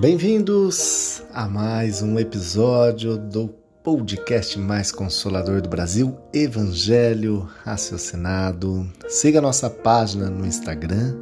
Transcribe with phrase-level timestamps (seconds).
[0.00, 3.48] Bem-vindos a mais um episódio do
[3.82, 8.88] podcast mais consolador do Brasil, Evangelho Raciocinado.
[9.08, 11.16] Siga nossa página no Instagram,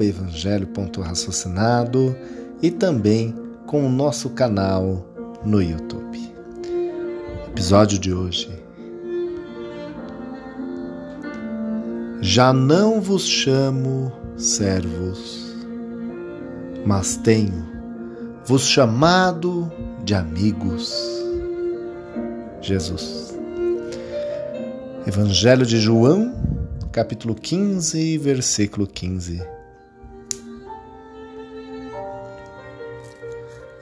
[0.00, 2.16] evangelho.raciocinado
[2.60, 3.32] e também
[3.68, 5.06] com o nosso canal
[5.44, 6.34] no YouTube.
[7.46, 8.50] Episódio de hoje.
[12.20, 15.49] Já não vos chamo servos
[16.84, 17.68] mas tenho
[18.44, 19.70] vos chamado
[20.04, 20.94] de amigos.
[22.60, 23.38] Jesus.
[25.06, 26.34] Evangelho de João,
[26.92, 29.42] capítulo 15, versículo 15.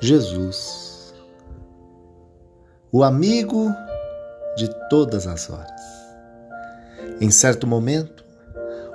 [0.01, 1.13] Jesus,
[2.93, 3.73] o amigo
[4.57, 5.81] de todas as horas.
[7.21, 8.25] Em certo momento,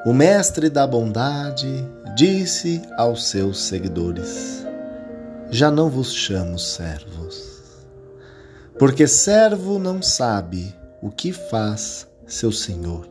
[0.05, 4.65] o Mestre da Bondade disse aos seus seguidores:
[5.49, 7.61] Já não vos chamo servos,
[8.77, 13.07] porque servo não sabe o que faz seu senhor,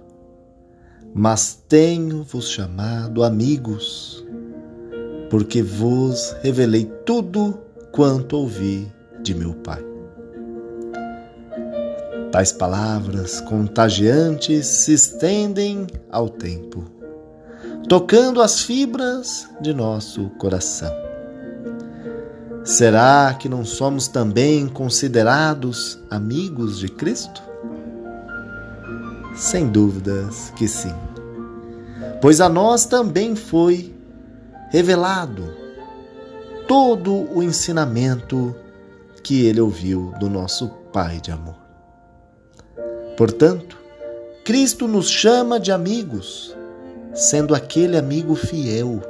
[1.15, 4.23] mas tenho-vos chamado amigos,
[5.31, 7.59] porque vos revelei tudo
[7.91, 9.83] quanto ouvi de meu Pai.
[12.33, 17.03] Tais palavras contagiantes se estendem ao tempo
[17.89, 20.91] tocando as fibras de nosso coração.
[22.65, 27.43] Será que não somos também considerados amigos de Cristo?
[29.35, 30.95] Sem dúvidas que sim,
[32.21, 33.95] pois a nós também foi
[34.71, 35.55] revelado
[36.69, 38.55] todo o ensinamento
[39.23, 41.62] que ele ouviu do nosso Pai de amor.
[43.17, 43.79] Portanto,
[44.45, 46.57] Cristo nos chama de amigos
[47.15, 49.01] sendo aquele amigo fiel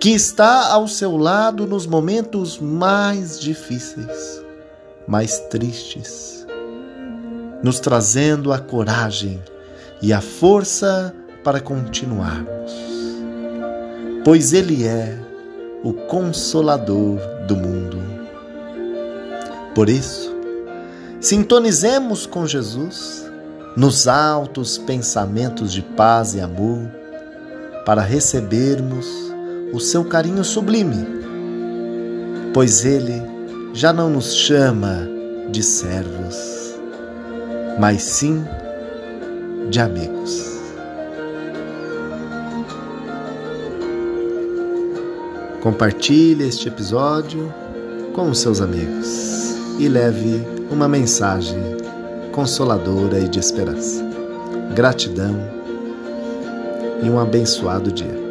[0.00, 4.42] que está ao seu lado nos momentos mais difíceis,
[5.06, 6.46] mais tristes,
[7.62, 9.42] nos trazendo a coragem
[10.02, 12.72] e a força para continuarmos,
[14.24, 15.18] pois Ele é
[15.82, 17.98] o consolador do mundo.
[19.74, 20.35] Por isso,
[21.26, 23.28] sintonizemos com Jesus
[23.76, 26.88] nos altos pensamentos de paz e amor
[27.84, 29.08] para recebermos
[29.72, 31.04] o seu carinho sublime,
[32.54, 33.20] pois ele
[33.74, 35.00] já não nos chama
[35.50, 36.36] de servos,
[37.76, 38.44] mas sim
[39.68, 40.60] de amigos.
[45.60, 47.52] Compartilhe este episódio
[48.14, 49.45] com os seus amigos
[49.78, 51.58] e leve uma mensagem
[52.32, 54.04] consoladora e de esperança.
[54.74, 55.34] Gratidão
[57.02, 58.25] e um abençoado dia.